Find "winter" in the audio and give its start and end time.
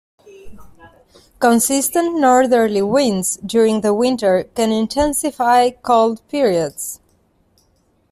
3.93-4.45